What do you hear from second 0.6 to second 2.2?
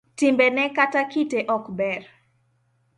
kata kite ne ok ber.